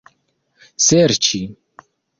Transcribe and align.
serĉi 0.85 1.39